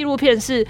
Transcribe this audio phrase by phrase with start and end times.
[0.00, 0.66] 纪录片是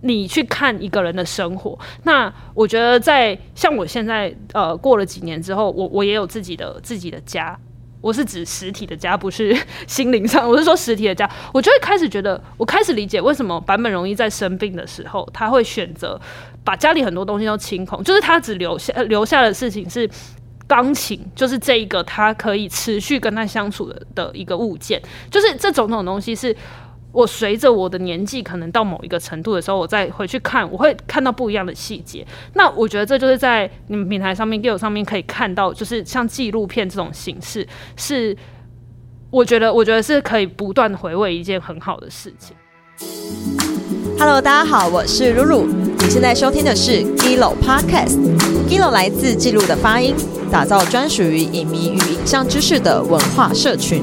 [0.00, 1.78] 你去看一个人的生活。
[2.02, 7.56] 那我觉得在像我现在呃过了几年之后，我我也有自己的自己的家。
[8.00, 9.56] 我是指实体的家，不是
[9.86, 10.50] 心灵上。
[10.50, 16.20] 我是说实体的家，我就会开始觉得，我开始理解为什么版本容易在生病的时候，他会选择
[16.64, 20.10] 把家里很多东西都清空，就是他只留下留下的事情是
[20.66, 26.56] 钢琴，就是这一个他可以持续跟他相处的的一个物件，就是这种种东西是。
[27.12, 32.26] 我随着我的年纪可能到某一个程度的时候，我再回去看，我会看到不一样的细节。
[32.54, 38.34] 那我觉得这就是在你们平台上面、g i l 上面可以看到，就是像纪录片这种形式，是
[39.30, 42.56] 我觉得我觉得是可以不断回味一件很好的事情。
[44.18, 50.14] Hello，大家好，我是露露，你现在收听的是 GILO Podcast，GILO 来自记录的发音，
[50.50, 54.02] 打造专属于影迷与影像知识的文化社群。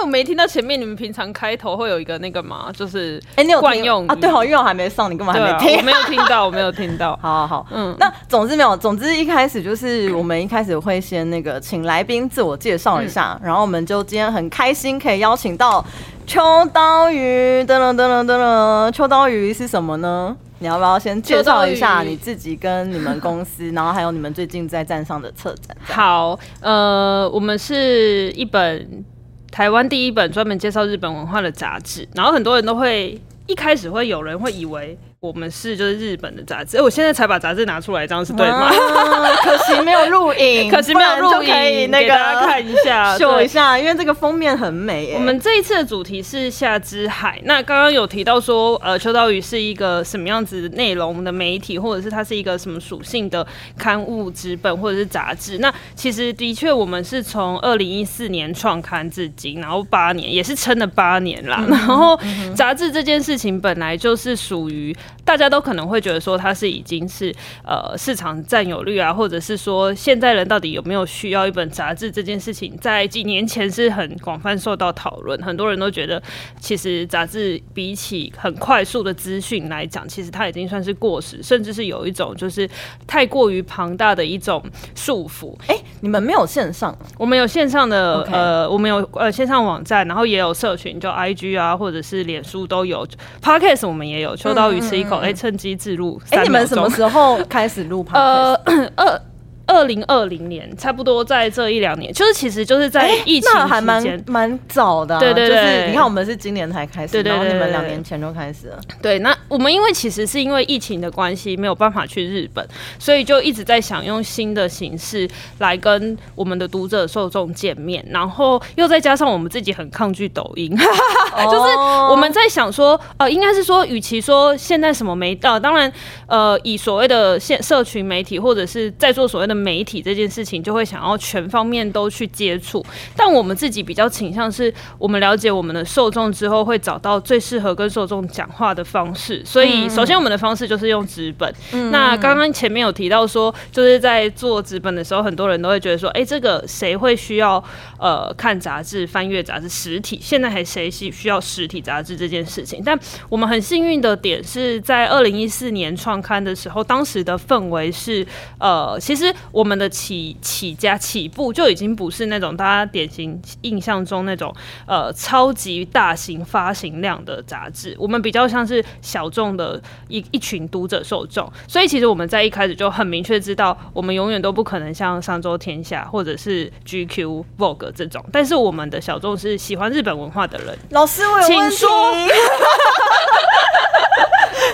[0.00, 2.70] 我没听到前面你们平常开头会有一个那个嘛？
[2.72, 4.14] 就是哎，你有惯用啊？
[4.14, 5.78] 对，好，因为我还没上，你干嘛还没听？
[5.78, 7.18] 我没有听到， 我没有听到。
[7.22, 15.84] 好好好，嗯，那总之没有，总之一开始就是我们一开始会先那个请来宾自我介绍一下，然后我们就今天很开心可以邀请到
[16.26, 16.40] 秋
[16.72, 20.36] 刀鱼，噔噔噔噔噔噔，秋刀鱼是什么呢？
[20.60, 25.76] 你要不要先介绍一下你自己跟你们公司， 然后还有你们最近在站上的策展？
[25.82, 29.04] 好，呃，我们是一本。
[29.50, 34.96] 台湾第一本专门介绍日本文化的杂志，然后很多人都会一开始会有人会以为。
[35.20, 38.70] 我们是就是日本的杂志，哎，我现在才把杂志拿出来，这样是对吗？
[39.44, 45.12] 可惜没有录影， 可惜没有录影，可以那个看一下， 秀一下，因为这个封面很美。
[45.14, 47.38] 我们这一次的主题是夏之海。
[47.44, 55.58] 那刚刚有提到说，呃，秋刀鱼是一个什么样子内容的媒体，或者是它是一个什么属性的刊物、纸本或者是杂志？
[55.58, 61.62] 那其实的确，我们是从二零一四年创刊至今，然后八年，也是撑了八年啦。
[61.68, 62.18] 然后
[62.54, 64.96] 杂志这件事情本来就是属于。
[65.24, 67.34] 大家都可能会觉得说它是已经是
[67.64, 76.22] 呃市场占有率啊，或者是说现在人到底有没有需要一本杂志这件事情，在几年前是很广泛受到讨论，很多人都觉得
[76.60, 82.68] 其实杂志比起很快速的资讯来讲，其实它已经算是过时，甚至是有一种就是
[83.06, 84.62] 太过于庞大的一种
[84.94, 85.56] 束缚。
[85.66, 86.96] 哎，你们没有线上？
[87.18, 93.06] 我们有线上的呃，我们有呃线上网站，然后也有社群，就 IG 啊，或者是脸书都有
[93.42, 94.99] ，Podcast 我们也有，秋刀鱼吃。
[95.20, 96.20] 哎，趁机自录。
[96.30, 98.04] 哎，你们什么时候开始录？
[98.12, 98.54] 呃，
[98.96, 99.20] 二。
[99.70, 105.86] 二零二零年，差不多在这一两年，就是其实就是在疫情还蛮蛮早的，对对对。
[105.88, 108.80] 你看，我们是今年才开始，然后你们两年前就开始了。
[109.00, 112.66] 对，那我们因为其实是因为疫情的关系，没有办法去日本，
[112.98, 115.28] 所以就一直在想用新的形式
[115.58, 121.76] 来跟我们的读者受众见面，然后又再加上我们自己很抗拒抖音， 就是
[122.10, 125.92] 我们在想说，呃，应该是说，与其说现在什么媒，呃，当然，
[126.26, 129.59] 呃，以所谓的现社群媒体或者是在做所谓的。
[129.60, 132.84] 媒体这件事情就会想要全方面都去接触，
[133.14, 139.42] 但我们自己比较倾向是，我们了解我们的受众之后，会找到最适合跟受众讲话的方式。
[139.44, 141.52] 所以，首先我们的方式就是用纸本。
[141.90, 147.62] 那刚刚前面有提到说，就是在做纸本的时候，很多人都会觉得说，哎，这个谁会需要
[147.98, 150.18] 呃看杂志、翻阅杂志实体？
[150.22, 152.82] 现在还谁需需要实体杂志这件事情？
[152.84, 152.98] 但
[153.28, 158.26] 我们很幸运的点是在二零一四年创刊的时候，当时的氛围是
[158.58, 159.34] 呃，其实。
[159.52, 164.54] 我们的起起家起步就已经不是那种大家典型印象中那种
[164.86, 180.78] 呃超级大型发行量的杂志，我们比较像是小众的一一群读者受众，所以其实我们在一开始就很明确知道，我们永远都不可能像上周天下或者是 GQ Vogue 这种，但是我们的小众是喜欢日本文化的人。
[180.90, 181.88] 老师，我有请说，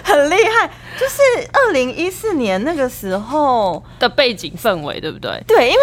[0.02, 0.70] 很厉害。
[0.98, 5.42] 就是二零一四年那个时候的背景氛围，对不对？
[5.47, 5.80] 对，因为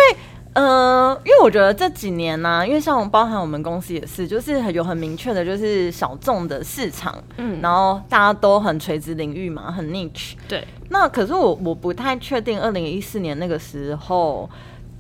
[0.54, 10.34] 呃，因为我觉得这几年呢，因为像包含我们公司也是，就是有很明确的，就是小众的市场，嗯，然后大家都很垂直领域嘛，很 niche。
[10.48, 14.50] 对，那可是我我不太确定二零一四年那个时候。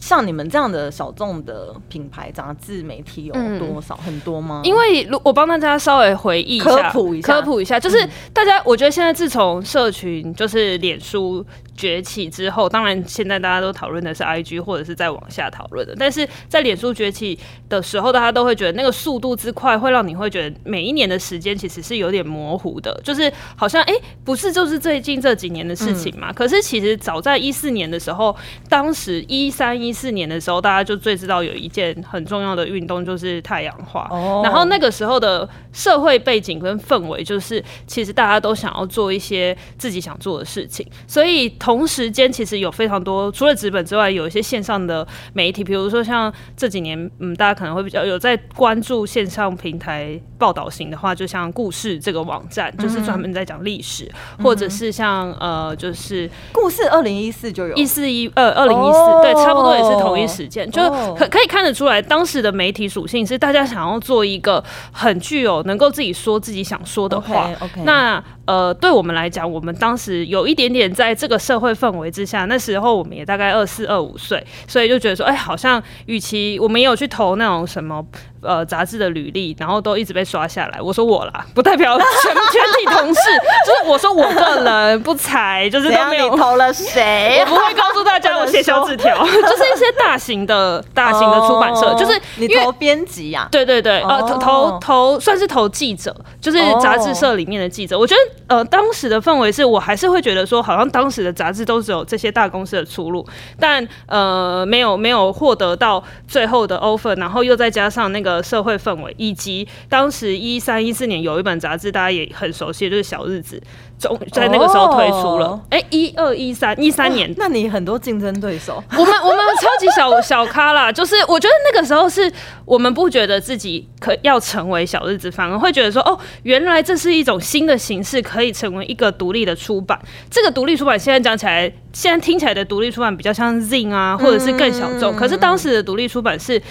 [0.03, 3.95] 像你们这样的小众的品牌杂志媒体有多少？
[3.95, 4.59] 很多吗？
[4.65, 11.45] 因为如我帮大家稍微回忆一下，科普一下，科普一下，就是大家，我觉得现在自从社群就是脸书。
[11.75, 15.95] 崛起之后，当然现在大家都讨论的是 I G 或者是在往下讨论的。
[15.97, 17.37] 但是在脸书崛起
[17.69, 23.93] 的时候，大家都会觉得那个速度之快，会让你会觉得每一年的时间其实是有点模糊的，就是好像哎，
[24.23, 26.31] 不是就是最近这几年的事情嘛？
[26.33, 28.35] 可是其实早在一四年的时候，
[28.69, 34.07] 当时一三一一四年的时候，大家就最知道有一件很重要的运动就是太阳花。
[34.09, 54.11] 哦然后那个时候的社会背景跟氛围，就是其实大家都想要做一些自己想做的事情，所以同时间其实有非常多除了纸本之外，有一些线上的媒体，比如说像这几年，嗯，大家可能会比较有在关注线上平台报道型的话，就像故事这个网站，就是专门在讲历史，
[54.43, 64.61] 或者是像呃，就是故事二零一四就有一四一呃二零一四哦对，差不多也是同一时间，就哦可可以看得出来，当时的媒体属性是大家想要做一个
[64.91, 67.49] 很具有能够自己说自己想说的话。
[67.61, 67.83] OK，OK。
[67.85, 78.05] 那呃，对我们来讲，我们当时有一点点在这个社会氛围之下，那时候我们也大概二四二五岁，所以就觉得说，哎、好像与其我们也有去投那种什么
[78.41, 80.81] 呃杂志的履历，然后都一直被刷下来。
[80.81, 83.21] 我说我啦，不代表全 全体同事，
[83.67, 85.91] 就是我说我个人不才，就是？
[85.91, 87.45] 都没有投了谁我？
[87.45, 93.47] 不会告诉大家 我写小纸条， 就是一些大型的、大型的出版社，哦就是你投编辑呀？
[93.51, 97.97] 对对对，呃，投哦投投算是投记者，就是杂志社里面的记者。
[97.97, 103.25] 我觉得呃，当时的氛围是我还是会觉得说，好像当时的杂志都只有这些大公司的出路，
[103.59, 113.57] 但呃，没有没有获得到最后的 offer，然后又再加上那个社会氛围，以及当时一三一四年有一本杂志大家也很熟悉，就是《小日子》，
[113.97, 115.61] 总在那个时候推出了哦。
[115.69, 118.83] 哎、一二一三一三年那你很多竞争对手。
[118.95, 122.31] 我们我们超级小小咖啦， 就是我觉得那个时候是
[122.65, 129.99] 我们不觉得自己可要成为小日子，反而会觉得说，哦，原来这是一种新的形式，可以成为一个独立的出版。
[130.29, 136.61] 这个独立出版现在讲起来，现在听起来的独立出版比较像 Zine 啊，或者是更小众，可是当时的独立出版是，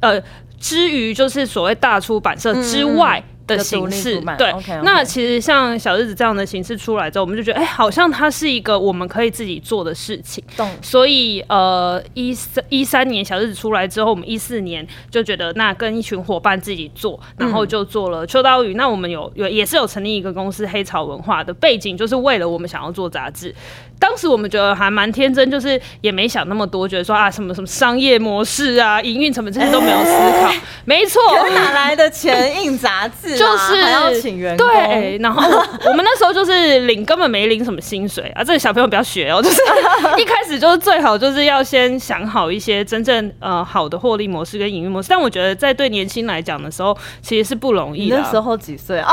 [0.00, 0.22] 呃，
[0.58, 3.20] 之于就是所谓大出版社之外。
[3.20, 4.52] 的的形式对
[4.82, 10.42] 那其实像小日子这样的形式出来之后，我们就觉得，哎、好像它是一个我们可以自己做的事情。
[10.56, 18.74] 懂所以呃，一三一三年小日子出来之后，我们一四年就觉得那跟一群伙伴自己做，然后就做了秋刀鱼。
[18.74, 23.54] 那我们有有也是有成立一个公司黑潮文化的背景，就是为了我们想要做杂志。
[23.98, 30.52] 当时我们觉得还蛮天真，就是也没想那么多，觉得说啊什么什么商业模式啊、营运成本这些都没有思考。
[30.84, 31.20] 没错，
[31.54, 33.36] 哪来的钱印杂志啊？
[33.36, 34.66] 就是还要请员工。
[34.68, 39.60] 对，然后我我们那时候就是领根本没领什么薪水啊，这个小朋友不要学哦，就是
[40.20, 49.10] 一开始就是最好就是要先想好一些真正呃好的获利模式跟营运模式，但我觉得在对年轻来讲的时候，其实是不容易的那时候几岁啊？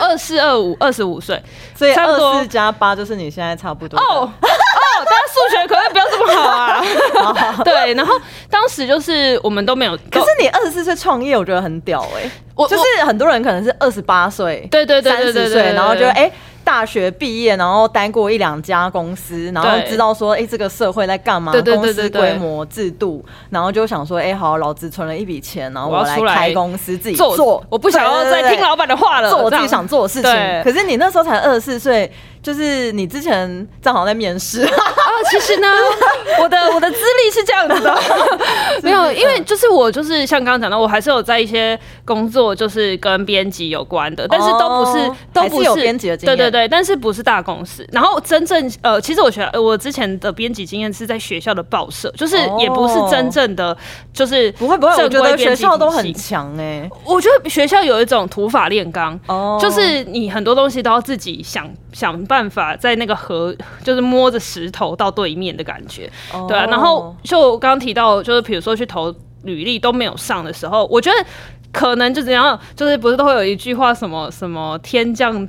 [0.00, 1.40] 二二四二五二十五岁
[1.74, 3.98] 所以差不多二四加八就是你现在差不多。
[3.98, 6.82] 哦哦，大家数学可能不要这么好啊。
[7.64, 8.14] 对，然后
[8.48, 16.30] 当时就是我们都没有，可是你二十四岁创业，我觉得很屌哎、我就是很多人可能是二十八岁，对对对对对对三十岁，对然后就哎、
[16.64, 30.30] 大学毕业，然后待过一两家公司，然后知道说哎、这个社会在干嘛，公司规模制度，然后就想说哎、好，老子存了一笔钱，然后我要出来来开公司自己做做，我不想要再听老板的话了，做我自己想做的事情。
[30.30, 30.62] 对。
[30.64, 32.10] 可是你那时候才二十四岁，
[32.42, 34.72] 就是你之前正好在面试，啊，
[35.30, 35.68] 其实呢，
[36.40, 37.94] 我的我的资历是这样子的，
[39.14, 47.86] 因为就是我就是像刚刚讲到，我还是有在一些工作就是跟编辑有关的，但是都不是、哦都不还是有编辑的经验对对对，但是不是大公司。
[47.90, 53.76] 然后真正呃，其实我学呃我之前的编辑经验是在学校的报社，就是也不是真正的
[54.12, 56.56] 就是不会不会，我正觉得学校都很强。
[56.58, 59.58] 哎、我觉得学校有一种土法炼钢，哦。
[59.60, 66.66] 就是你很多东西都要自己想想办法，在那个河 就是摸着石头到对面的感觉，哦对啊。
[66.66, 71.16] 然后就我刚刚提到，就是比如说去投履历都没有上的时候，我觉得
[71.72, 75.48] 可能就怎样，就是不是都会有一句话什么什么天降。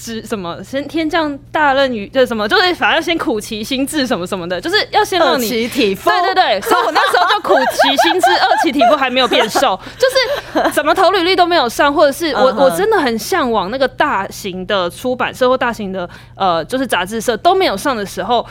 [0.00, 18.44] 之什么先天降大任于就是什么，就是反正先苦其心志什么什么的，就是要先让你期体肤，对对对， 所以我那时候就苦其心志， 二期体肤还没有变瘦，就是怎么投履历都没有上，或者是我我真的很向往那个大型的出版社或大型的呃就是杂志社都没有上的时候。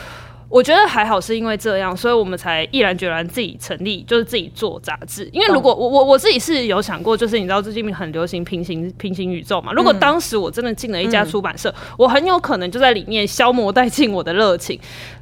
[0.49, 5.29] 我觉得还好，是因为这样，所以我们才毅然决然自己成立，就是自己做杂志。
[5.31, 14.79] 因为如果我我我自己是有想过，就是你知道最近很流行平行平行宇宙嘛，如果嗯当时我真的进了一家出版社，我很有可能就在里面消磨殆尽我的热情。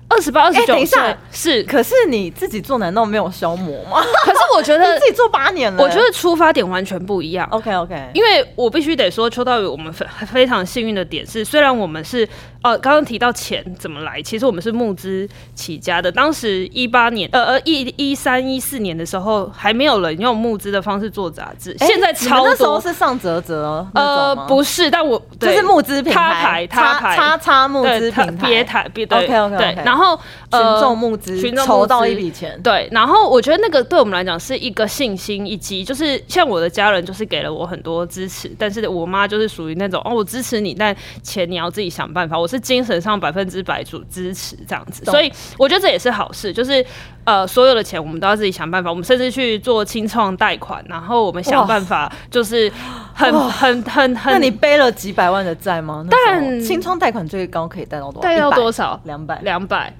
[0.09, 4.01] 二十八、二十九岁是，可是你自己做难道没有消磨吗？
[4.23, 7.47] 可是我觉得 你自己做八年了，我觉得出发点完全不一样。
[7.51, 12.27] OK OK，因为我必须得说，邱道宇我们非非常幸运的点是，虽然我们是
[12.63, 16.11] 呃刚刚提到钱怎么来，其实我们是募资起家的。
[16.11, 22.77] 当时一八年呃呃一一三一四年的时候，还没有人用募资的方式做杂志，现在超那时候。
[22.79, 42.37] 是上泽泽呃，不是，但我就是募资平台，他牌他牌叉叉募资平台，别台别对 OK，OK，OK 对，然后群呃众募资，群众筹到一笔钱，对，然后我觉得那个对我们来讲是一个信心，以及就是像我的家人就是给了我很多支持，但是我妈就是属于那种哦，我支持你，但钱你要自己想办法。
[42.37, 46.85] 我是精神上百分之百主支持这样子，所以我觉得这也是好事，就是
[47.23, 52.71] 呃，所有的钱我们都要自己想办法，我们甚至去做清创贷款，然后我们想办法就是
[53.17, 56.05] 很很很很，那你背了几百万的债吗？
[56.09, 58.29] 但清仓贷款最高可以贷到多少？
[58.29, 58.99] 贷到多少？
[59.05, 59.39] 两百。
[59.41, 59.91] 两百、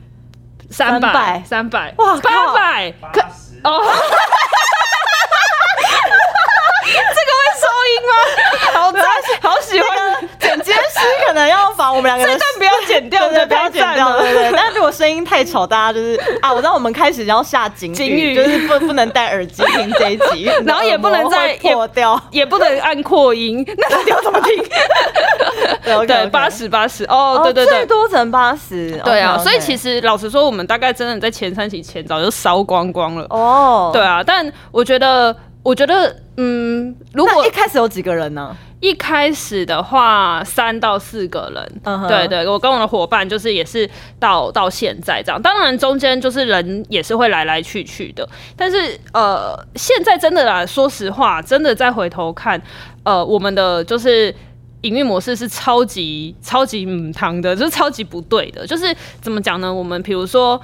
[0.70, 3.82] 三百、三百、哇八百，可八十哦。
[6.88, 8.12] 这个会收音吗？
[8.80, 9.04] 好赞，
[9.42, 9.88] 好喜欢。
[9.98, 14.52] 那个剪接师可能要把我们两个人这段不要剪掉，对对，不要剪掉，了对对。
[14.56, 22.20] 但如果声音太吵，大家就是啊，我知道我们开始要下警警语就是不不能戴耳机听这一集， 然后也不能再破掉。
[22.32, 24.64] 也不能按扩音， 那到底要怎么听？
[26.06, 27.78] 对， 八十八十，哦，哦对对对。
[27.78, 28.92] 最多乘八十。
[29.04, 33.26] 对啊所以其实老实说，我们大概真的在前三期前早就烧光光了。
[33.30, 38.56] 哦，对啊，但我觉得，我觉得，嗯，如果一开始有几个人呢？
[38.80, 43.90] 一开始的话，三到四个人，嗯哼对对，我跟我的伙伴就是也是
[44.20, 52.62] 到到现在这样，当然中间就是人也是会来来去去的，但是呃，现在真的啦，说实话，真的再回头看，
[53.04, 54.34] 呃，我们的就是。
[54.82, 58.66] 营运模式是超级超级母汤的，就是超级不对的。
[58.66, 59.74] 就是怎么讲呢？
[59.74, 60.62] 我们比如说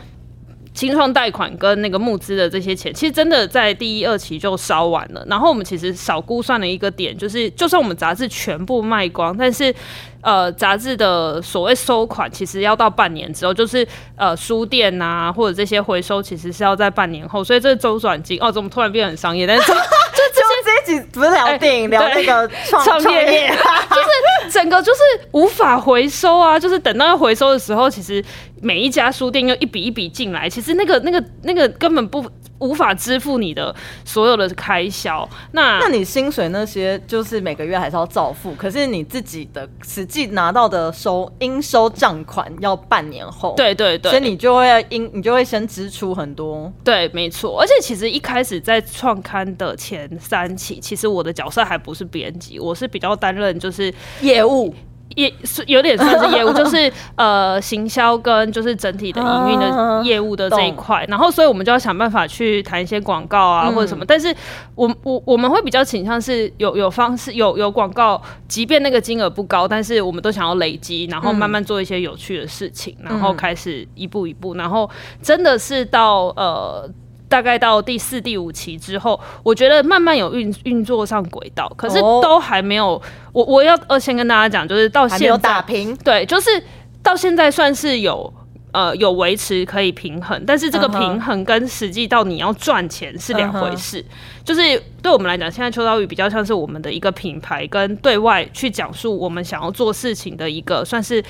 [0.73, 5.23] 清创贷款跟那个募资的这些钱，其实真的在第一二期就烧完了。
[5.27, 9.73] 然后我们其实少估算了一个点，就是就算我们杂志全部卖光，但是
[10.21, 17.43] 呃，杂志的所谓收款其实要到半年之后，就是呃书店啊或者这些回收，其实是要在半年后。
[17.43, 19.45] 所以这周转金哦，怎么突然变很商业？
[19.45, 24.09] 但是就就这一集不是聊电影，聊那个创创业面，就是
[24.53, 24.99] 整个就是
[25.31, 26.59] 无法回收啊！
[26.59, 28.23] 就是等到要回收的时候，其实
[28.61, 32.23] 每一家书店又一笔一笔进来，其实那个那个那个根本不
[32.59, 35.27] 无法支付你的所有的开销。
[35.53, 47.59] 那那你薪水那些就是每个月还是要照付，可是你自己的实际拿到的收应收账款要半年后，，对对对，所以你就会应你就会先支出很多，对，没错。
[47.59, 54.73] 而且其实一开始在创刊的前三期，其实我的角色还不是编辑，我是比较担任就是业务。
[55.15, 63.75] 也是有点算是业务，就是呃行销跟就是整体的营运的啊业务的这一块，然后所以我们就要想办法去谈一些广告啊、嗯。
[63.75, 64.35] 或者什么，但是
[64.73, 74.89] 我我我们会比较倾向是有有方式有有广告，即便那个金额不高，但是我们都想要累积，然后慢慢做一些有趣的事情，然后开始一步一步，然后
[75.21, 76.89] 真的是到呃。
[77.33, 83.01] 大概到第四、第五期之后，我觉得慢慢有运运作上轨道，可是哦都还没有。
[83.31, 86.63] 我我要呃先跟大家讲，就是到现在有打平，对，就是
[87.01, 88.31] 到现在算是有
[88.71, 94.05] 呃有维持可以平衡，但是这个平衡跟实际到你要赚钱是两回事。
[94.43, 94.61] 就是
[95.01, 101.23] 对我们来讲，现在秋刀鱼比较像是我们的一个品牌，跟对外去讲述我们想要做事情的一个算是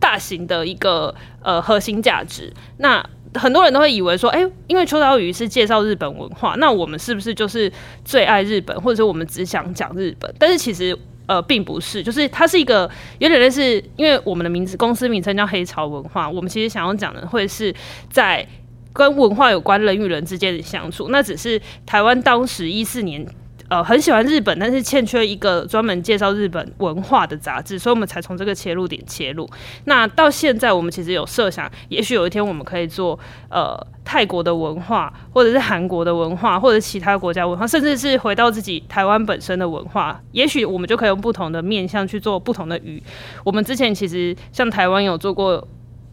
[0.00, 2.52] 大型的一个呃核心价值。
[2.78, 3.00] 那
[3.34, 7.70] 很多人都会以为说，哎、因为秋刀鱼是介绍日本文化，那我们是不是就是
[8.04, 10.34] 最爱日本，或者是我们只想讲日本？
[10.38, 17.74] 但是其实呃，并不是，就是它是一个有点类似，因为我们的名字公司名称叫黑潮文化，我们其实想要讲的会是
[18.10, 18.46] 在
[18.92, 23.26] 跟文化有关人与人之间的相处，那只是台湾当时一四年。
[23.74, 29.50] 呃，很喜欢日本，但是欠缺一个专门介绍日本文化的杂志，所以我们才从这个切入点切入。
[29.86, 33.18] 那到现在，我们其实有设想，也许有一天我们可以做
[33.50, 43.02] 呃泰国的文化，或者是韩国的文化，或者其他国家文化，甚至是回到自己台湾本身的文化，也许我们就可以用不同的面向去做不同的鱼。
[43.42, 45.66] 我们之前其实像台湾有做过。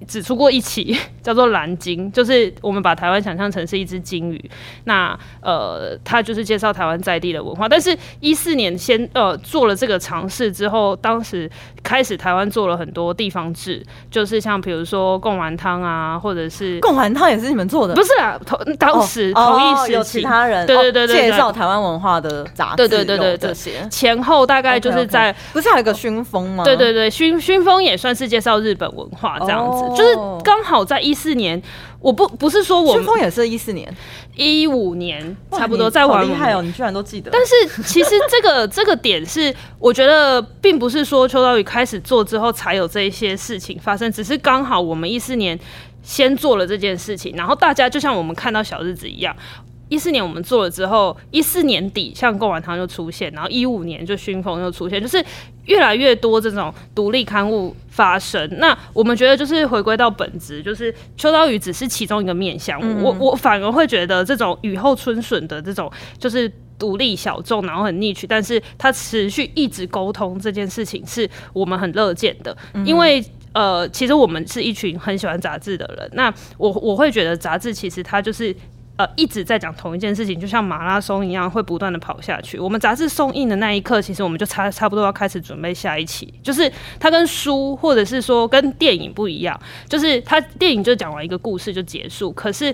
[0.07, 4.51] 只出过一期， 叫做蓝鲸，就是我们把台湾想象成是一只鲸鱼。
[4.85, 7.67] 那呃，它就是介绍台湾在地的文化。
[7.67, 11.49] 但是，一四年先呃做了这个尝试之后，当时
[11.83, 23.87] 开始台湾做了很多地方志，就是像比如说贡丸汤啊，或者是贡丸汤也是你们做的，不是啦，同当时、哦同一哦有其他人对对对对对哦介绍台湾文化的杂志，对对对对这些。
[23.89, 26.63] 前后大概就是在不是还有个熏风吗？
[26.63, 31.61] 对对对，熏熏风也算是介绍日本文化这样子，哦就是刚好在一四年，
[31.99, 33.93] 我不不是说我春风也是一四年，
[34.35, 37.31] 一五年差不多在玩厉害哦，你居然都记得。
[37.31, 45.59] 但是其实这个 这个点是，我觉得并不是说秋刀鱼开始做之后才有这一些事情发生，只是刚好我们一四年
[46.01, 49.35] 先做了这件事情，然后大家就像我们看到小日子一样。
[49.91, 55.21] 一四年我们做了之后，一四年底像贡丸汤就出现，然后一五年就熏风又出现，就是
[55.65, 58.49] 越来越多这种独立刊物发生。
[58.57, 62.79] 那我们觉得就是回归到本质，就是秋刀鱼只是其中一个面向。
[63.03, 72.55] 我我反而会觉得这种雨后春笋的这种就是独立小众，然后很逆取，但是它持续一直沟通这件事情，是我们很乐见的，
[72.85, 73.21] 因为。
[73.53, 76.09] 呃，其实我们是一群很喜欢杂志的人。
[76.13, 78.55] 那我我会觉得杂志其实它就是
[79.01, 82.59] 呃一直在讲同一件事情，就像马拉松一样，会不断的跑下去。
[82.59, 86.33] 我们杂志送印的那一刻，其实我们就差差不多要开始准备下一期。
[86.43, 92.73] 就是它跟书或者是说跟电影不一样，就是它电影就讲完一个故事就结束，可是。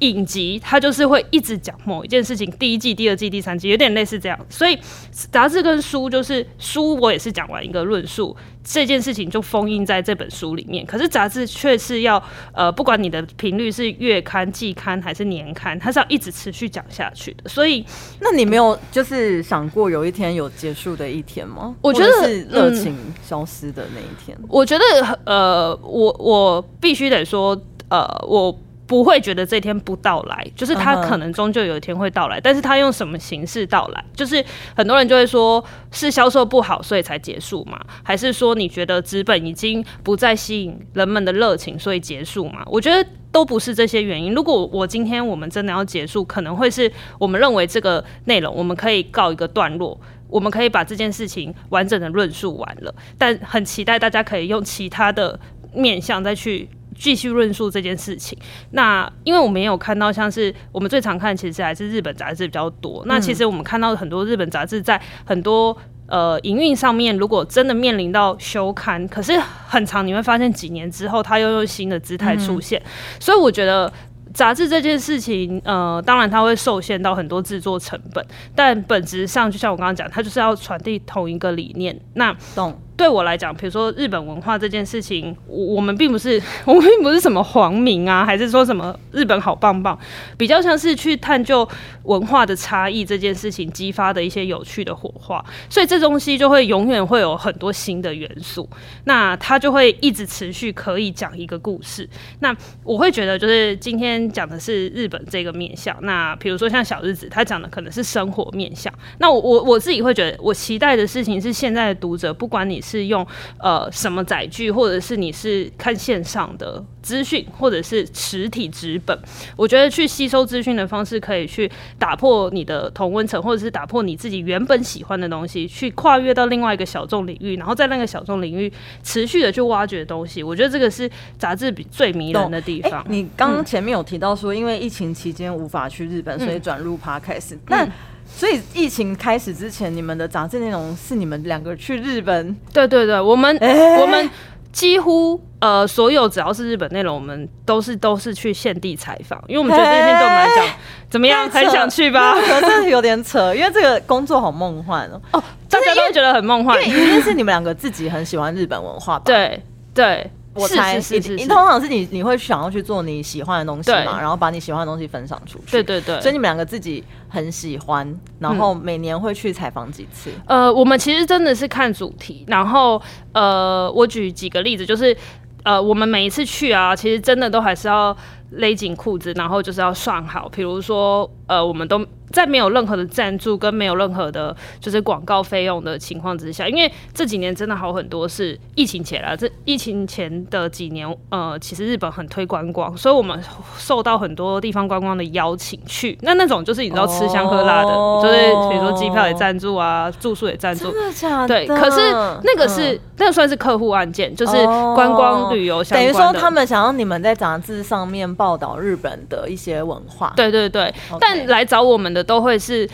[0.00, 4.78] 影集它就是会一直讲某一件事情，第一季、第二季、第三季有点类似这样，所以
[5.10, 10.86] 杂志跟书就是书，我也是讲完一个论述，这件事情就封印在这本书里面。
[10.86, 17.48] 可是杂志却是要呃，不管你的频率是月刊、季刊还是年刊，它是要一直持续讲下去的。
[17.48, 17.84] 所以，
[18.20, 21.74] 那你没有就是想过有一天有结束的一天吗？
[21.80, 24.38] 我觉得是热情消失的那一天。
[24.48, 28.56] 我觉得呃，我我必须得说呃，我。
[28.88, 34.02] 不会觉得这天不到来，就是他可能终究有一天会到来，但是他用什么形式到来？
[34.16, 34.42] 就是
[34.74, 37.78] 很多人就会说是销售不好，所以才结束嘛？
[38.02, 42.62] 还是说你觉得资本已经不再吸引人们的热情，所以结束嘛？
[42.64, 44.32] 我觉得都不是这些原因。
[44.32, 55.38] 如果我今天我们真的要结束，可能会是我们认为这个内容我们可以告一个段落，我们可以把这件事情完整的论述完了，但很期待大家可以用其他的
[55.74, 56.66] 面向再去。
[56.98, 58.36] 继续论述这件事情。
[58.72, 63.02] 那因为我们也有看到，像是我们最常看，其实还是日本杂志比较多。
[63.06, 65.76] 那其实我们看到很多日本杂志在很多
[66.06, 69.38] 呃营运上面，如果真的面临到休刊，可是
[69.68, 72.82] 很长，你会发现几年之后，它又用新的姿态出现。
[73.20, 73.92] 所以我觉得
[74.34, 78.24] 杂志这件事情，呃，当然它会受限到很多制作成本，
[78.54, 81.98] 但本质上就像我刚刚讲，它就是要传递同一个理念。
[82.14, 82.78] 那懂。
[82.98, 89.96] 对我来讲，比如说日本文化这件事情，我我们并不是 我们并不是什么皇民啊，还是说什么日本好棒棒，
[90.36, 91.66] 比较像是去探究
[92.02, 98.68] 文化的差异这件事情激发的一些有趣的火花，所以这东西就会永远会有很多新的元素，
[99.04, 102.08] 那它就会一直持续可以讲一个故事。
[102.40, 113.08] 那我会觉得就是今天讲的是日本这个面相，那比如说像小日子，他讲的可能是生活面相，那我我我自己会觉得，我期待的事情是现在的读者，不管你是。
[113.08, 113.26] 用
[113.58, 119.18] 呃什么载具，或者是你是看线上的资讯，或者是实体纸本，
[119.56, 128.70] 我觉得去吸收资讯的方式可以去打破你的同温层，或者是打破你自己原本喜欢的东西，去跨越到另外一个小众领域，然后在那个小众领域
[129.02, 130.42] 持续的去挖掘东西。
[130.42, 133.02] 我觉得这个是杂志比最迷人的地方。
[133.08, 137.56] 你刚刚前面有提到说，因为疫情期间无法去日本，所以转入 Podcast。
[137.68, 137.88] 那
[138.36, 142.56] 所以疫情开始之前，你们的杂志内容是你们两个去日本？
[142.72, 143.56] 对对对，我们
[144.00, 144.30] 我们
[144.72, 150.66] 几乎呃所有只要是日本内容，我们都是都是去现地采访，因为我们觉得这件对我们来讲
[151.10, 152.34] 怎么样，很想去吧？
[152.34, 155.20] 可是有点扯，因为这个工作好梦幻哦。
[155.32, 159.22] 哦，大家都觉得很梦幻，因为一定是你们两个自己很喜欢日本文化吧？
[159.24, 159.60] 对
[159.92, 160.30] 对。
[160.58, 161.88] 我猜是是是，通常是。
[161.88, 165.70] 你你会想要去做你喜欢的东西嘛，然后把你喜欢的东西分享出去。
[165.70, 168.06] 对对对，所以你们两个自己很喜欢，
[168.38, 170.30] 然后每年会去采访几次？
[170.46, 173.00] 呃，我们其实真的是看主题，然后
[173.32, 175.16] 呃，我举几个例子，就是
[175.62, 178.14] 呃，我们每一次去啊，其实真的都还是要
[178.50, 182.00] 勒紧裤子，然后就是要算好，比如说呃，我们都。
[182.30, 189.34] 在没有任何的赞助跟没有任何的，就是广告费用的情况之下，因为这几年真的好很多，是疫情前啊。
[189.34, 193.42] 这疫情前的几年，呃，其实日本很推观光，所以我们
[193.78, 196.18] 受到很多地方观光的邀请去。
[196.20, 198.34] 那那种就是你知道吃香喝辣的，就是
[198.68, 201.48] 比如说机票也赞助啊，住宿也赞助，真的假的？
[201.48, 202.12] 对，可是
[202.44, 204.52] 那个是那个算是客户案件，就是
[204.94, 206.12] 观光旅游相关的。
[206.12, 210.34] 等于说他们想要你们在杂志上面报道日本的一些文化。
[210.36, 212.22] 对对对，但来找我们的。
[212.22, 212.88] 都会是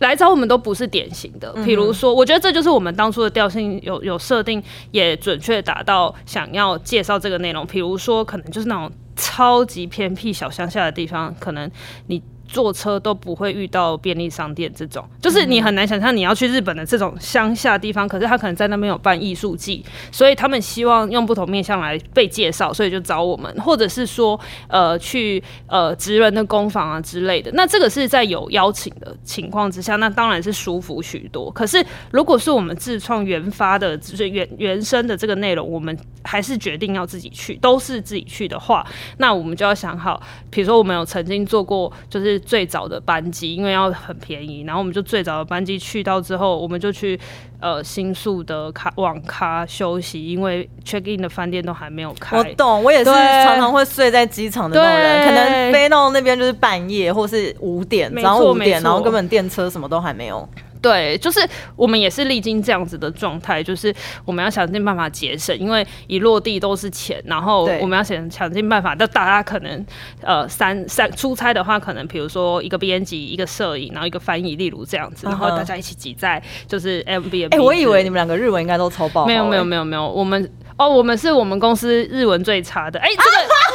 [0.00, 1.52] 来找我们，都不是典型的。
[1.64, 7.66] 比如说，我觉得这就是我们当初的调性有有设定，也准确达到想要介绍这个内容。
[7.66, 11.70] 比如说，可能就是那种超级偏僻小乡下的地方，可能
[12.06, 12.22] 你。
[12.48, 27.50] 坐车都不会遇到便利商店这种，就是你很难想象你要去日本的这种乡下地方，可是他可能在那边有办艺术季，所以他们希望用不同面向来被介绍，所以就找我们，或者是说呃去呃职人的工坊啊之类的。
[27.52, 31.50] 那这个是在有邀请的情况之下，那当然是舒服许多。
[31.50, 38.86] 可是如果是我们自创原发的，就是原原生的这个内容，我们还是决定要自己去，都是自己去的话，
[39.18, 42.35] 那我们就要想好，比如说我们有曾经做过，就是。
[42.36, 47.18] 是最早的班机，因为要很便宜，然后我们就最早的班机去到之后，我们就去
[47.60, 52.36] 呃新宿的咖网咖休息，因为 check in 的饭店都还没有开。
[52.36, 60.46] 我懂，我也是常常会睡在机场的那种人，可能飞到那边就是半夜或是五点，然后五点，然后根本电车什么都还没有。
[60.86, 61.40] 对，就是
[61.74, 63.92] 我们也是历经这样子的状态，就是
[64.24, 68.94] 我们要想尽办法节省，因为一落地都是钱，然后我们要想想尽办法。
[68.96, 69.84] 那大家可能
[70.22, 77.52] 呃三三出差的话，可能比如说一个编辑、一个摄影，然后一个翻译，例如这样子，然后大家一起挤在就是 M B N。
[77.52, 83.00] 哎、我以为你们两个日文应该都超爆好、没有没有哎没有没有，我们哦，我们是我们公司日文最差的。
[83.00, 83.54] 哎、这个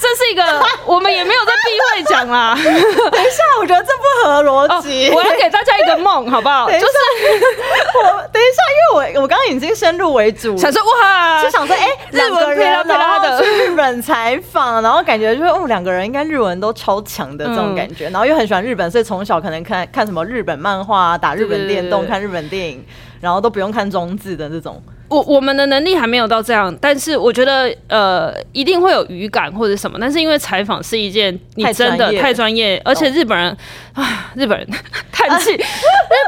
[0.00, 0.42] 这是一个
[0.86, 2.54] 我们也没有在避讳讲啦。
[2.54, 5.10] 等一下，我觉得这不合逻哦，辑。
[5.10, 6.70] 我要给大家一个梦，好不好？
[6.70, 22.84] 就是我等一下，因为我我刚刚已经先入为主，想说哇，就想说，哎、日两个文配拉人配拉的日本采访，然后感觉就是哦，两个人应该日文都超强的这种嗯感觉，然后又很喜欢日本，所以从小可能看看什么日本漫画、啊、打日本电动、看日本电影，
[23.20, 24.82] 然后都不用看中字的这种。
[25.10, 33.54] 我我们的能力还没有到这样，但是我觉得呃一定会有语感或者什么，但是因为采访是一件你太真的太专业，而且日本人
[33.94, 34.66] 啊日本人
[35.12, 35.60] 叹气，日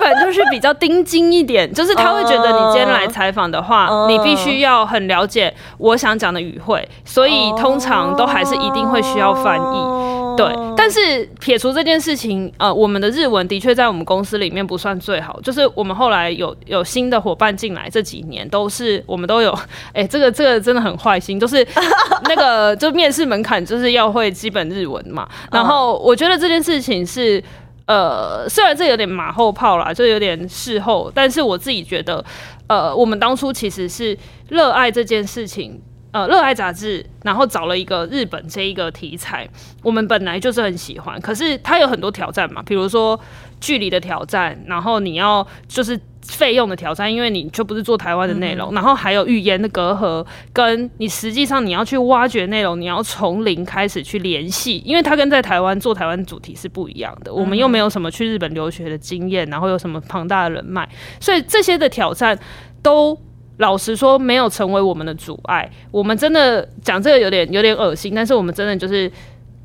[0.00, 10.11] 本人就是比较盯紧一点，就是他会觉得你今天来采访的话，嗯你必须要很了解我想讲的语汇，所以通常都还是一定会需要翻译。
[10.32, 15.40] 哦对，但是撇除这件事情，呃，我们的日文的确在我们公司里面不算最好。
[15.42, 19.56] 就是我们后来有有新的伙伴进来，这几年都是我们都有，
[19.92, 21.66] 哎、这个这个真的很坏心，就是
[22.28, 25.28] 那个就面试门槛就是要会基本日文嘛。
[25.50, 27.42] 然后我觉得这件事情是。
[27.84, 32.24] 呃，虽然这有点马后炮啦，就有点事后，但是我自己觉得，
[32.68, 34.16] 呃，我们当初其实是
[34.48, 35.78] 热爱这件事情，
[36.12, 39.48] 呃，热爱杂志，然后找了一个日本这一个题材，
[39.82, 43.18] 我们本来就是很喜欢，可是它有很多挑战嘛，比如说
[43.60, 60.86] 距离的挑战，然后你要就是费用的挑战，因为你就不是做台湾的内容，然后还有语言的隔阂，跟你实际上你要去挖掘内容，你要从零开始去联系，因为它跟在台湾做台湾主题是不一样的，我们又没有什么去日本留学的经验，然后有什么庞大的人脉，
[61.18, 62.38] 所以这些的挑战
[62.82, 63.18] 都。
[63.58, 65.70] 老实说，没有成为我们的阻碍。
[65.90, 69.10] 我们真的讲这个有点有点恶心，但是我们真的就是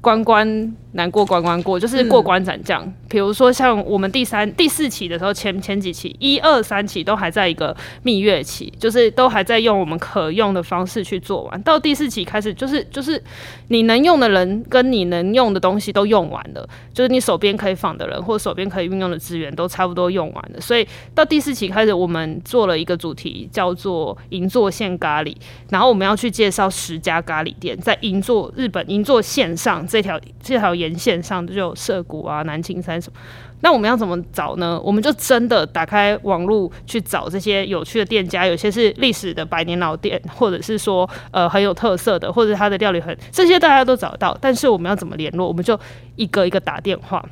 [0.02, 2.92] 关关难过关关过，就是过关斩将。
[3.08, 11.62] 比如说像我们第三、第四期的时候，前前几期一二三期都还在一个蜜月期，就是都还在用我们可用的方式去做完。
[11.62, 13.24] 到第四期开始，就是就是
[13.68, 20.60] 你能用的人跟你能用的东西都用完了，就是你手边可以仿的人或手边可以运用的资源都差不多用完了。
[20.60, 25.36] 所以到第四期开始，我们做了一个主题叫做银座线咖喱，
[25.70, 33.20] 然后我们要去介绍十家咖喱店，在银座日本银座线上这条这条沿线上就有涉谷啊、南青山什么。
[33.62, 34.80] 那我们要怎么找呢？
[34.84, 44.38] 我们就真的打开网络去找这些有趣的店家，有些是历史的百年老店，或者是说呃很有特色的，或者它的料理很这些大家都找得到。
[44.40, 45.48] 但是我们要怎么联络？
[45.48, 45.80] 我们就
[46.16, 47.24] 一个一个打电话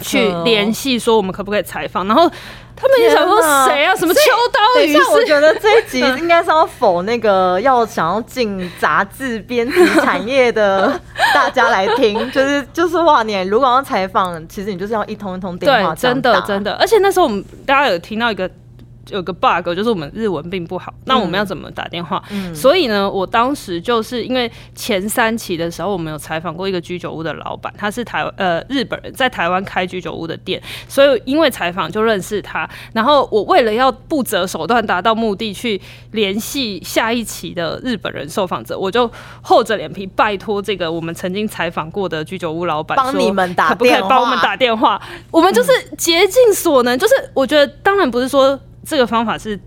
[0.00, 2.06] 去哦联系，说我们可不可以采访。
[2.06, 2.30] 然后
[2.76, 3.94] 他们也想说谁啊？
[3.94, 4.20] 什么秋
[4.52, 5.24] 刀鱼我？
[5.24, 11.00] 觉得这一集 应该是要否那个要想要进杂志编辑产业的
[11.32, 16.62] 大家来听， 就是就是哇，你如果要采访，其实你就是要一通一通电话对，真的真。
[16.62, 16.74] 的。
[16.74, 18.50] 而且那时候我们大家有听到一个。
[19.10, 22.22] 有个 bug 就是我们日文并不好，那我们要怎么打电话？
[22.54, 32.68] 所以呢，我当时就是因为前三期的时候，我们有采访过一个居酒屋的老板，他是台呃日本人，在台湾开居酒屋的店，所以因为采访就认识他。
[32.92, 35.80] 然后我为了要不择手段达到目的，去
[36.12, 39.10] 联系下一期的日本人受访者，我就
[39.42, 45.00] 厚着脸皮拜托这个我们曾经采访过的居酒屋老板帮你们打可不可以帮我们打电话？
[45.30, 49.58] 我们就是竭尽所能，就是我觉得当然不是说这个方法是。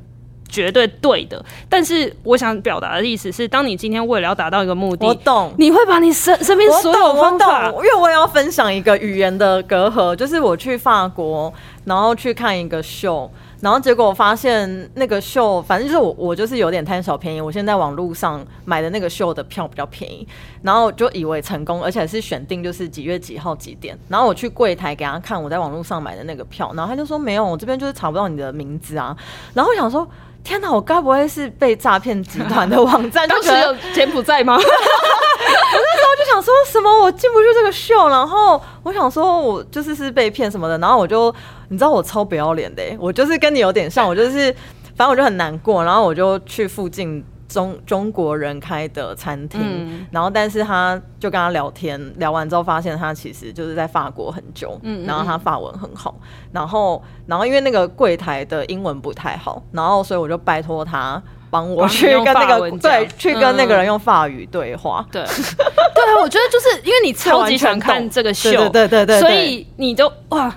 [0.50, 5.54] 绝对对的，但是我想表达的意思是，当你今天为了要达到一个目的，我懂。
[5.58, 11.54] 你会把你身身边所有方法，因为我也要分享一个语言的隔阂，就是我去法国，
[11.84, 20.28] 然后去看一个秀，然后结果我发现那个秀，反正就是我我就是有点贪小便宜，我现在网络上买的那个秀的票比较便宜，
[20.62, 29.16] 然后就以为成功，而且是选定就是几月几号几点，然后我去柜台给他看我在网络上买的那个票，然后他就说没有，我这边就是查不到你的名字啊，
[29.54, 30.08] 然后我想说。
[30.48, 33.28] 天哪，我该不会是被诈骗集团的网站？
[33.28, 34.56] 就当时有柬埔寨吗？
[34.56, 41.36] 我那时候就想说什么我进不去这个秀，然后我想说我就是是被骗什么的，然后我就
[41.68, 44.50] 你知道我超不要脸的欸、我就是跟你有点像，我就是
[44.96, 50.06] 反正我就很难过，然后我就去附近中中国人开的餐厅，嗯。
[50.12, 56.16] 然后但是他就跟他聊天，聊完之后发现他其实就是在法国很久，嗯嗯然后他法文很好，
[56.52, 61.22] 然后然后因为那个柜台的英文不太好，然后所以我就拜托他。
[61.50, 63.88] 帮我去跟那个对，去跟那个人嗯。
[63.88, 65.08] 用法语对话。
[65.10, 69.22] 对， 对啊，我觉得就是因为你超级喜欢看这个秀，对对对对对对。
[69.22, 70.54] 所以你就哇，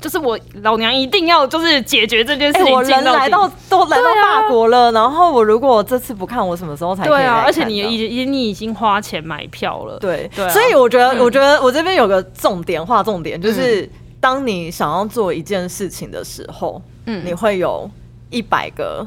[0.00, 10.30] 就是我老娘一定要就是解决这件事我人来到都来到法国了，然后我如果这次不看，我什么时候才可以对啊，而且你已经你已经花钱买票了，对。
[10.50, 11.18] 所以我觉得，嗯。
[11.20, 17.22] 我觉得我这边有个重点，划重点，就是当你想要做一件事情的时候，嗯。
[17.24, 17.88] 你会有
[18.30, 19.06] 一百个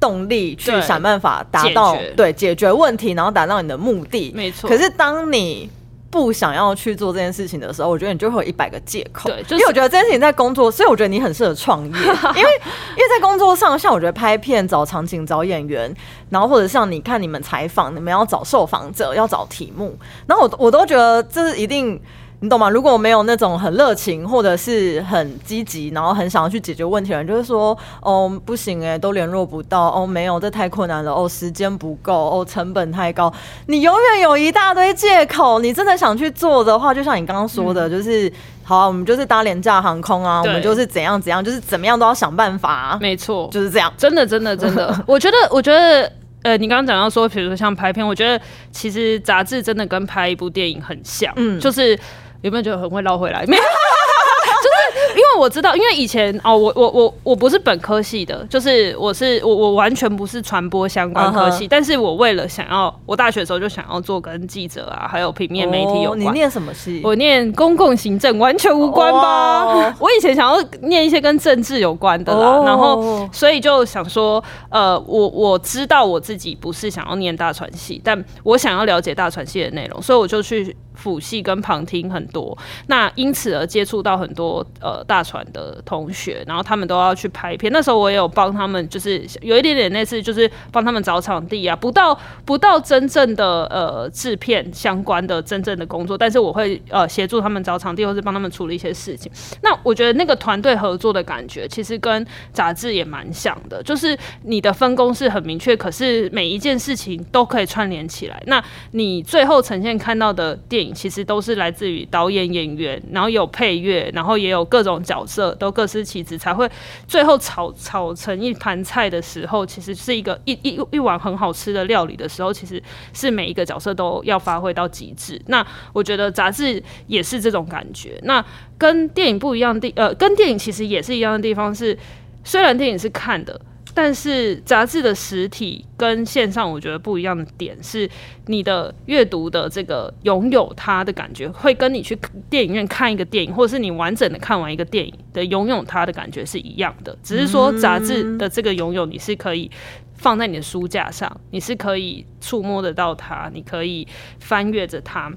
[0.00, 4.32] 动力去想办法达到对解决问题，然后达到你的目的。
[4.34, 4.68] 没错。
[4.68, 5.68] 可是当你
[6.14, 9.28] 不想要去做这件事情的时候，我觉得你就会有一百个借口。
[9.28, 12.50] 对就是因为我觉得这件事情在工作，所以我觉得你很适合创业， 因为
[12.96, 15.92] 因为在工作上，像我觉得拍片、找场景、找演员，
[16.30, 19.98] 然后或者像你看你们采访，你们要找受访者，要找题目，
[20.28, 22.00] 然后我我都觉得这是一定。
[22.44, 22.68] 你懂吗？
[22.68, 33.32] 如果没有那种很热情或者是很积极，然后很想要去解决问题的人，就是说，哦，不行哎、都联络不到，哦，没有，这太困难了，哦，时间不够，哦，成本太高，
[33.68, 35.58] 你永远有一大堆借口。
[35.60, 38.30] 你真的想去做的话，就像你刚刚说的，就是
[38.62, 43.90] 好啊、我们就是搭廉价航空啊，我们就是怎样怎样，就是怎么样都要想办法、啊，没错，就是这样。
[43.96, 48.38] 真的，真的，真的， 我觉得，我觉得，呃，你刚刚讲到说，比如说像拍片，我觉得
[48.70, 51.98] 其实杂志真的跟拍一部电影很像，嗯就是
[52.44, 53.42] 有没有觉得很会绕回来？
[53.48, 53.62] 没有。
[54.64, 66.30] 就是因为我知道，因为以前哦，我我我我不是本科系的，就是我是我我完全不是传播相关科系但是我为了想要，我大学的时候就想要做跟记者啊，还有平面媒体有关你。
[66.30, 67.00] 念什么系？
[67.04, 69.96] 我念公共行政，完全无关吧哇？
[70.00, 99.32] 我以前想要念一些跟政治有关的啦，哦然后所以就想说，呃，我我知道我自己不是想要念大传系，但我想要了解大传系的内容，所以我就去辅系跟旁听很多，那因此而接触到很多呃大传的同学，然后他们都要去拍片，那时候我也有帮他们，就是有一点点类似，就是帮他们找场地啊，不到不到真正的呃制片相关的真正的工作，但是我会呃协助他们找场地，或是帮他们处理一些事情。
[99.62, 108.42] 那我觉得那个团队合作的感觉，其实跟杂志也蛮像的，就是你的分工是很明确，可是每一件事情都可以串联起来。
[108.46, 116.68] 那你最后呈现看到的电影，其实都是来自于导演、演员，然后有配乐，然后也有各种角角色都各司其职，才会
[117.06, 125.40] 最后炒炒成一盘菜的时候，其实是一个一一一碗很好吃的料理的时候，其实是每一个角色都要发挥到极致。
[125.46, 128.18] 那我觉得杂志也是这种感觉。
[128.24, 128.44] 那
[128.76, 131.96] 跟电影不一样的地，呃，跟电影其实也是一样的地方是，
[132.42, 133.60] 虽然电影是看的。
[133.94, 138.10] 但是杂志的实体跟线上，我觉得不一样的点是，
[138.46, 142.18] 你的阅读的这个拥有它的感觉，会跟你去
[142.50, 147.16] 电影院看一个电影，或者是你完整的看完一个电影的拥有它的感觉是一样的。
[147.22, 149.70] 只是说杂志的这个拥有，你是可以
[150.14, 154.06] 放在你的书架上，你是可以触摸得到它，你可以
[154.40, 155.32] 翻阅着它。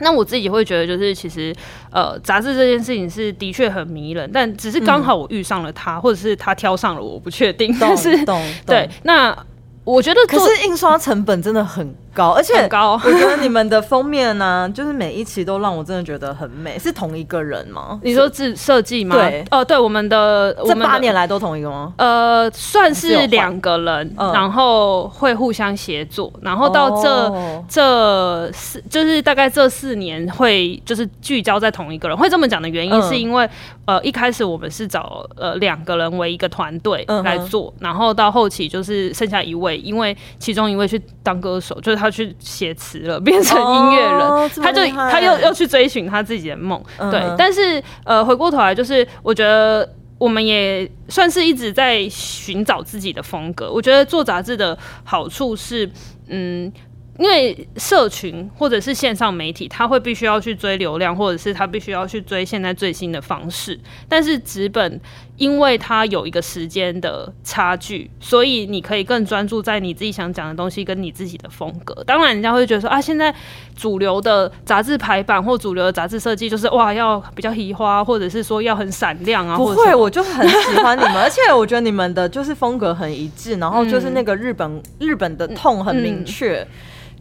[0.00, 1.54] 那我自己会觉得，就是其实，
[1.90, 7.74] 呃，杂志这件事情是的确很迷人，但只是刚好我遇上了他，或者是他挑上了我，我不确定。
[7.80, 8.24] 但是
[8.66, 9.36] 对，那
[9.84, 16.78] 我觉得可是印刷成本真的很高，而且很高我觉得你们的封面呢、就是每一期都让我真的觉得很美。
[16.78, 18.00] 是同一个人吗？
[18.02, 19.14] 你说制设计吗？
[19.14, 21.92] 对呃，对，我们的我这八年来都同一个吗？
[21.98, 32.16] 呃，算是两个人，嗯然后会互相协作，然后到这、哦这四就是大概这四年会就是聚焦在同一个人。
[32.16, 33.48] 会这么讲的原因嗯是因为、
[33.84, 46.82] 呃一开始我们是找呃两个人为一个团队来做，然后到后期就是剩下一位，因为其中一位去当歌手，就是他去写词了， 变成音乐人，哦他就他又又去追寻他自己的梦。
[47.10, 49.88] 对但是呃回过头来就是我觉得。
[50.18, 53.70] 我们也算是一直在寻找自己的风格。
[53.70, 55.86] 我觉得做杂志的好处是，
[56.28, 56.72] 嗯，
[57.18, 63.78] 因为社群或者是线上媒体，他会必须要去追流量，或者是他必须要去追现在最新的方式。
[64.08, 64.98] 但是纸本，
[65.36, 71.94] 因为它有一个时间的差距，所以你可以更专注在你自己想讲的东西跟你自己的风格。
[72.04, 73.34] 当然，人家会觉得说啊，现在
[73.76, 79.56] 主流的杂志排版或主流的杂志设计就是哇，要比较移花，或者是说要很闪亮啊。
[79.56, 86.66] 不会，我就很喜欢你们，而且我觉得你们的就是风格很一致，然后就是那个日本、日本的痛很明确。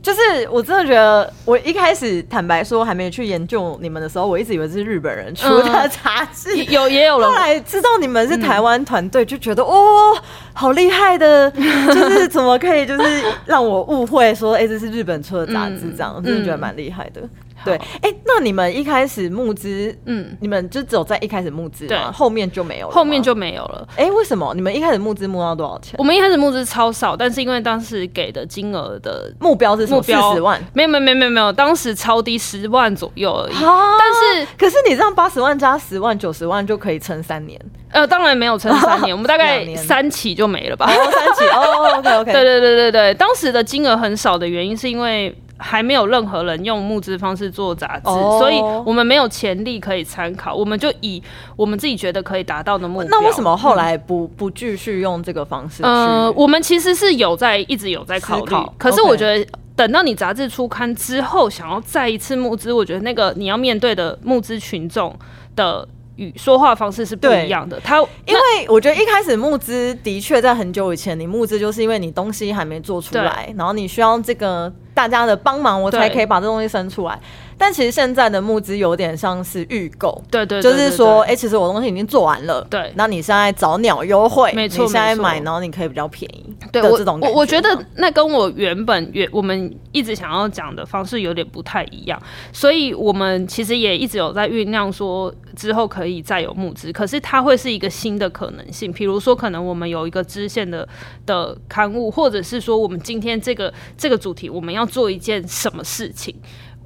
[0.06, 7.28] 就是我真的觉得，我一开始坦白说还没去研究你们的时候，我一直以为是日本人出的杂志，有也有了。
[7.28, 10.16] 后来知道你们是台湾团队，就觉得哦，
[10.54, 17.22] 好厉害的，就是怎么可以就是让我误会说，哎，这是日本出的杂志，这样真的觉得蛮厉害的。
[17.66, 23.88] 对，哎，那你们一开始募资，嗯，你们就只有在一开始募资，对，后面就没有了，后面就没有了。
[23.96, 24.54] 哎，为什么？
[24.54, 25.96] 你们一开始募资募到多少钱？
[25.98, 33.54] 我们一开始募资超少，但是因为当时给的金额的目标是目标四十万，没有没有没有没有没有，当时超低十万左右而已。
[33.56, 37.60] 但是，可是你这样八十万加十万九十万就可以撑三年？
[37.90, 40.88] 呃，当然没有撑三年，我们大概三期就没了吧？
[40.88, 45.36] 三期哦，OK OK，对对对对对，当时的金额很少的原因是因为。
[45.58, 50.54] 还没有任何人用募资方式做杂志，所以我们没有潜力可以参考。
[50.54, 51.22] 我们就以
[51.56, 53.08] 我们自己觉得可以达到的目标。
[53.10, 55.84] 那为什么后来不不继续用这个方式？
[55.84, 65.18] 呃，我们其实是有在一直有在考虑，可是我觉得等到你杂志出刊之后，想要再一次募资，我觉得那个你要面对的募资群众
[65.56, 65.88] 的。
[66.16, 67.80] 语说话方式是不一样的。
[67.80, 77.20] 他因为我觉得一开始募资的确在很久以前，你募资就是因为你东西还没做出来，然后你需要这个大家的帮忙，我才可以把这东西生出来。
[77.58, 100.88] 但其实现在的募资有点像是预购，对对，就是说，哎，其实我东西已经做完了，对，那你现在找鸟优惠，没错，你现在买，然后你可以比较便宜，对我这种，我我觉得那跟我原本原我们一直想要讲的方式有点不太一样，所以我们其实也一直有在酝酿说之后可以再有募资，可是它会是一个新的可能性，比如说可能我们有一个支线的
[101.26, 106.36] 的刊物，或者是说我们今天这个这个主题我们要做一件什么事情。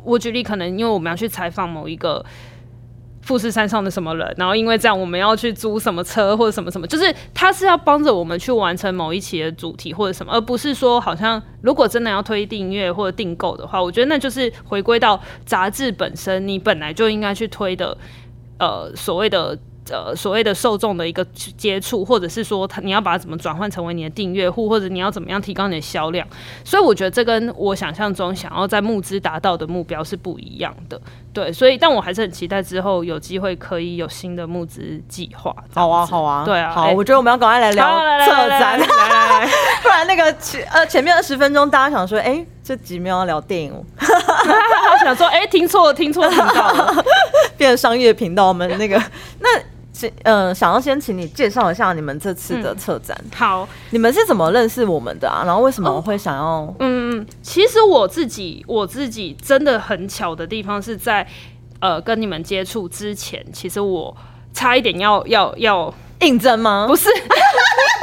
[0.03, 2.25] 我举例，可能因为我们要去采访某一个
[3.21, 17.97] 富士山上的什么人，然后因为这样我们要去租什么车或者什么什么，就是他是要帮着我们去完成某一期的主题或者什么，而不是说好像如果真的要推订阅或者订购的话，我觉得那就是回归到杂志本身，你本来就应该去推的，
[18.57, 19.57] 呃，所谓的。
[19.91, 21.25] 呃，所谓的受众的一个
[21.58, 26.28] 接触，或者是说，他你要把它怎么转换成为你的订阅户，或者你要怎么样提高你的销量？
[26.63, 30.99] 所以我觉得这跟我想象中想要在募资达到的目标是不一样的。
[31.32, 35.56] 对，所以但我还是很期待之后有机会可以有新的募资计划。
[35.73, 37.86] 好啊，好啊，对啊，好，我觉得我们要赶快来聊
[38.25, 38.80] 策展，
[39.84, 43.71] 不然那个前呃前面二十分钟大家想说，哎，这几秒要聊电影，
[45.04, 47.06] 想说，哎，听错了，听错频道了，
[47.58, 49.02] 变成商业频道，我们那个
[49.39, 49.49] 那。
[50.23, 53.17] 嗯，想要先请你介绍一下你们这次的策展。
[53.35, 55.43] 好，你们是怎么认识我们的啊？
[55.45, 56.73] 然后为什么会想要？
[56.79, 61.27] 嗯，其实我自己我自己真的很巧的地方是在
[61.79, 64.15] 呃跟你们接触之前，其实我
[64.53, 66.85] 差一点要要要应征吗？
[66.88, 67.09] 不是。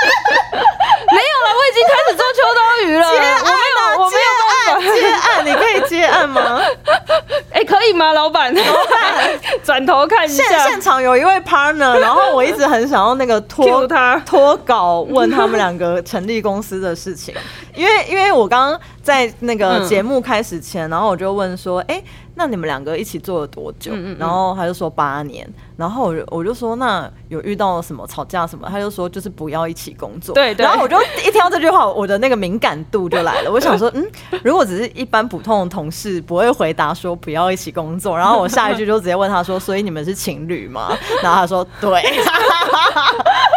[1.12, 3.06] 没有了，我已经开始做秋刀鱼了。
[3.10, 6.60] 接案，我没有接案，你可以接案吗？
[7.52, 8.52] 哎，可以吗，老板？
[8.54, 10.44] 老板， 转头看一下。
[10.44, 17.34] 现现场有一位 partner，然后我一直很想要那个拖他拖稿，问他们两个成立公司的事情。
[17.74, 22.02] 因为，因为我刚刚在那个节目开始前，然后我就问说，哎。
[22.38, 23.92] 那你们两个一起做了多久？
[24.18, 25.48] 然后他就说八年。
[25.76, 28.68] 然后我就我就说那有遇到什么吵架什么？
[28.70, 30.34] 他就说就是不要一起工作。
[30.34, 30.54] 对。
[30.54, 30.96] 然后我就
[31.26, 33.50] 一听到这句话，我的那个敏感度就来了。
[33.52, 34.06] 我想说，嗯，
[34.42, 38.16] 如果只是一般普通的同事，不会回答说不要一起工作。
[38.16, 40.96] 然后我下一句就直接问他说，所以你们是情侣吗？
[41.22, 42.02] 然后他说对。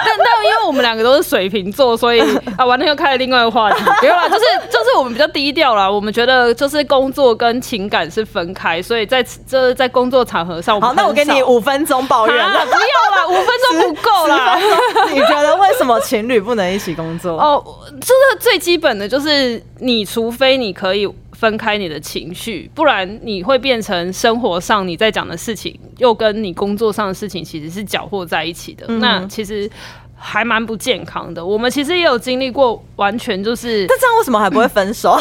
[0.10, 2.22] 但但因为我们两个都是水瓶座，所以
[2.58, 3.84] 啊，完了又开了另外一个话题。
[4.02, 5.90] 没有啦，就是就是我们比较低调啦。
[5.90, 12.36] 我们觉得就是工作跟情感是分开，所以在这在工作场合上，好，那我给你五分钟抱怨。
[12.36, 14.58] 不要啦，五分钟不够啦。
[15.12, 17.38] 你觉得为什么情侣不能一起工作？
[17.40, 17.64] 哦，
[18.02, 21.08] 就是最基本的就是，你除非你可以
[21.40, 28.86] 分开你的情绪，不然你会变成生活上你在讲的事情，又跟你工作上的事情其实是搅和在一起的。
[28.98, 29.70] 那其实
[30.18, 31.46] 还蛮不健康的。
[31.46, 35.18] 我们其实也有经历过，完全就是，那这样为什么还不会分手？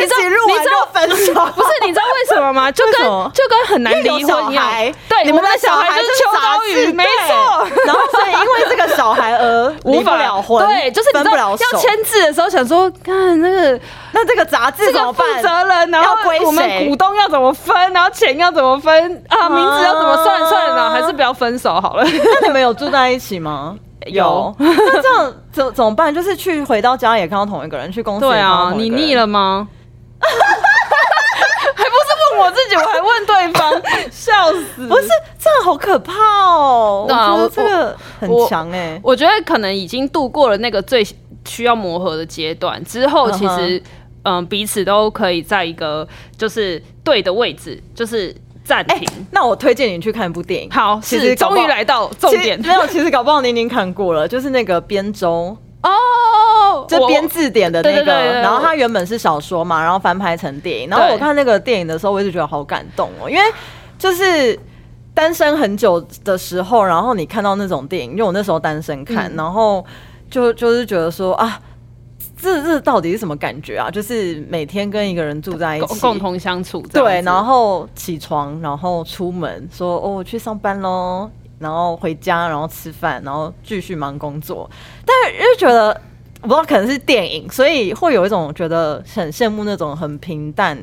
[0.00, 1.68] 你知道，你知道分手不是？
[1.82, 2.70] 你知道为什么吗？
[2.72, 2.94] 就跟
[3.32, 4.66] 就跟很难离婚一样。
[5.08, 7.66] 对，你们的小孩就是秋刀鱼，没错。
[7.86, 11.64] 然后所以因为这个小孩而无法了婚，对，就是分不了手。
[11.72, 13.80] 要签字的时候想说，看那个
[14.12, 15.26] 那这个杂志怎么办？
[15.26, 17.74] 负责人，然后我们股东要怎么分？
[17.92, 19.24] 然后钱要怎么分？
[19.28, 20.46] 啊，名字要怎么算？
[20.46, 22.04] 算了，还是不要分手好了。
[22.40, 23.76] 那你们有住在一起吗？
[24.06, 26.12] 有，那这样怎怎么办？
[26.14, 29.68] 就是去回到家也看到同一个人，去公司对啊，你腻了吗？
[32.40, 33.72] 我自己，我还问对方，
[34.10, 34.86] 笑死！
[34.88, 36.12] 不是这样，好可怕
[36.46, 37.06] 哦！
[37.08, 41.06] 我觉得这个很强哎，我觉得可能已经度过了那个最
[41.46, 43.82] 需要磨合的阶段，之后其实
[44.24, 48.34] 嗯彼此都可以在一个就是对的位置，就是
[48.64, 49.08] 暂停。
[49.32, 50.70] 那我推荐你去看一部电影。
[50.70, 57.96] 好，是终于来到重点没有，其实搞不好宁宁看过了，就是那个编舟，哦，我就编字典的那个。
[57.96, 60.88] 对对对对然后它原本是小说嘛，然后翻拍成电影。
[60.88, 63.42] 然后我看那个电影的时候，我一直觉得好感动哦，因为
[63.98, 64.58] 就是。
[65.12, 69.84] 单身很久的时候，然后你看到那种电影，因为我那时候单身看，嗯然后
[70.30, 71.60] 就就是觉得说啊，
[72.40, 73.90] 这这到底是什么感觉啊？
[73.90, 81.28] 就是每天跟一个人住在一起，共共同相处对，然后起床，然后出门，说哦，我去上班喽，
[81.60, 84.68] 然后回家，然后吃饭，然后继续忙工作。
[85.06, 85.88] 但是又觉得，
[86.42, 90.76] 我不知道可能是电影，所以会有一种觉得很羡慕那种很平淡，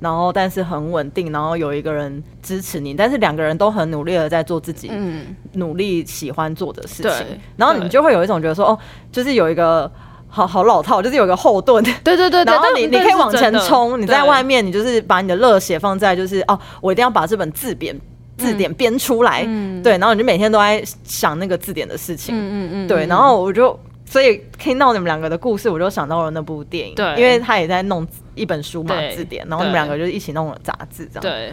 [0.00, 7.10] 然后但是很稳定，然后有一个人支持你，但是两个人都很努力的在做自己嗯，努力喜欢做的事情。
[7.10, 8.78] 对，然后你就会有一种觉得说，哦，
[9.12, 9.90] 就是有一个。
[10.26, 17.96] 好好老套，就是有个后盾，对对对对， 然后但你你可以往前冲，你在外面，面你就是把你的热血放在就是哦，我一定要把这本字典
[18.36, 19.82] 字典编出来，嗯。
[19.82, 27.06] 对，然后你就每天都在想那个字典的事情，嗯嗯嗯，对，嗯然后我就所以听到你们两个的故事，我就想到了那部电影，对。
[27.16, 31.52] 因为他也在弄一本书嘛字典，然后你们两个就一起弄了杂志这样，，对，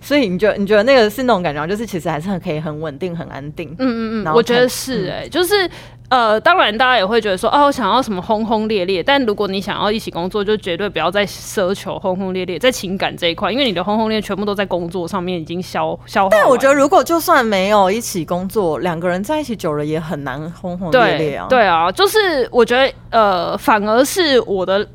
[0.00, 5.68] 所以你觉得你觉得那个是那种感觉吗，就是其实还是很可以很稳定很安定，嗯嗯嗯，我觉得是哎、就是
[6.08, 16.30] 呃，当然大家也会觉得说，哦，我想要什么轰轰烈烈，但如果你想要一起工作，就绝对不要再奢求轰轰烈烈，在情感这一块，因为你的轰轰烈烈全部都在工作上面已经消消化。
[16.32, 24.86] 但我觉得如果就算没有一起工作，两个人在一起久了也很难轰轰烈烈啊，对对啊，就是我觉得呃，反而是我的。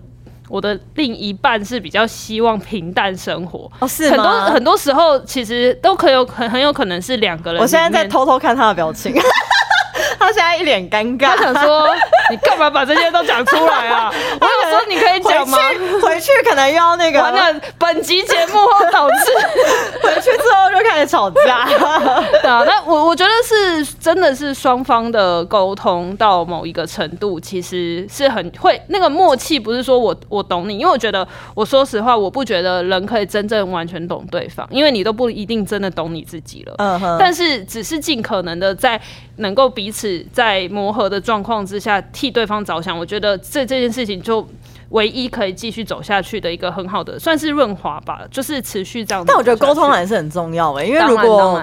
[0.50, 4.42] 我的另一半是比较希望平淡生活，哦是很多？
[4.46, 7.62] 很多时候其实都可有很很有可能是两个人。
[7.62, 9.14] 我现在在偷偷看他的表情，
[10.20, 11.54] 他现在一脸尴尬他。
[11.54, 11.88] 想说，
[12.32, 14.12] 你干嘛把这些都讲出来啊？
[14.40, 15.58] 我有说你可以讲吗？
[16.02, 19.16] 回可能又要那个，完了，本集节目后导致
[20.02, 21.66] 回去之后就开始吵架。
[22.42, 36.76] 对啊，那我我觉得是真的是双方的沟通到某一个程度，其实是很会那个默契，不是说我我懂你，因为我觉得我说实话，我不觉得人可以真正完全懂对方，因为你都不一定真的懂你自己了。
[36.78, 39.02] 嗯哼，但是只是尽可能的在
[39.38, 44.48] 能够彼此在磨合的状况之下替对方着想，我觉得这这件事情就
[44.96, 51.62] 唯一可以继续走下去的一个很好的算是润滑吧就是持续这样但我觉得沟通还是很重要哎因为如果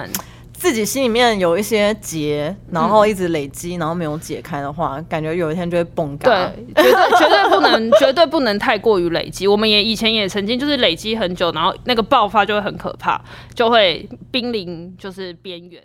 [0.53, 6.31] 自己心里面有一些结然后一直累积然后没有解开的话感觉有一天就会崩对
[6.75, 13.19] 绝对绝对不能 绝对不能太过于累积我们也以前也曾经就是累积很久然后那个爆发就会很可怕
[13.55, 15.81] 就会濒临就是边缘。